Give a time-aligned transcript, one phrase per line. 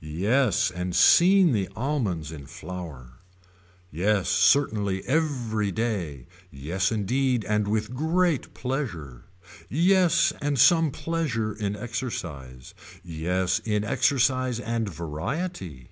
[0.00, 3.20] Yes and seen the almonds in flower.
[3.92, 6.26] Yes certainly every day.
[6.50, 9.26] Yes indeed and with great pleasure.
[9.68, 12.74] Yes and some pleasure in exercise.
[13.04, 15.90] Yes in exercise and variety.